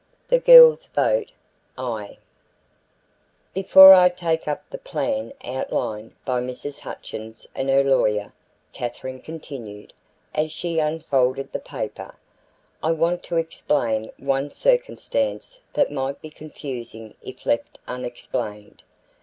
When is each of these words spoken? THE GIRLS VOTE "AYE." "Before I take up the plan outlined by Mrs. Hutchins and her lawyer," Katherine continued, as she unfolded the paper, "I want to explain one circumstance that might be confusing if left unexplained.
THE 0.29 0.39
GIRLS 0.39 0.87
VOTE 0.95 1.31
"AYE." 1.77 2.17
"Before 3.53 3.93
I 3.93 4.09
take 4.09 4.47
up 4.47 4.67
the 4.71 4.79
plan 4.79 5.31
outlined 5.43 6.15
by 6.25 6.41
Mrs. 6.41 6.79
Hutchins 6.79 7.45
and 7.53 7.69
her 7.69 7.83
lawyer," 7.83 8.33
Katherine 8.73 9.21
continued, 9.21 9.93
as 10.33 10.51
she 10.51 10.79
unfolded 10.79 11.51
the 11.51 11.59
paper, 11.59 12.15
"I 12.81 12.93
want 12.93 13.21
to 13.25 13.37
explain 13.37 14.09
one 14.17 14.49
circumstance 14.49 15.61
that 15.73 15.91
might 15.91 16.19
be 16.19 16.31
confusing 16.31 17.13
if 17.21 17.45
left 17.45 17.77
unexplained. 17.87 18.81